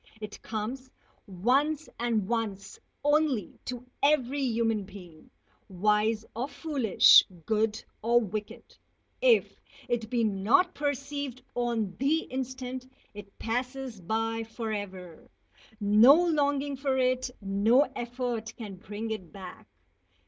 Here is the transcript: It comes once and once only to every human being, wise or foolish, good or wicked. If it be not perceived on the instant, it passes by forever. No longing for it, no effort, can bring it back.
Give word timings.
It 0.19 0.41
comes 0.41 0.89
once 1.27 1.87
and 1.99 2.27
once 2.27 2.79
only 3.03 3.59
to 3.65 3.85
every 4.01 4.41
human 4.41 4.83
being, 4.83 5.29
wise 5.69 6.25
or 6.35 6.47
foolish, 6.47 7.23
good 7.45 7.83
or 8.01 8.19
wicked. 8.19 8.63
If 9.21 9.61
it 9.87 10.09
be 10.09 10.23
not 10.23 10.73
perceived 10.73 11.43
on 11.53 11.95
the 11.99 12.21
instant, 12.21 12.91
it 13.13 13.37
passes 13.37 14.01
by 14.01 14.41
forever. 14.43 15.29
No 15.79 16.15
longing 16.15 16.77
for 16.77 16.97
it, 16.97 17.29
no 17.39 17.81
effort, 17.95 18.55
can 18.57 18.77
bring 18.77 19.11
it 19.11 19.31
back. 19.31 19.67